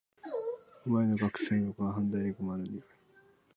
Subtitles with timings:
[0.83, 2.83] 旨いのかくさいのか判別に困る匂い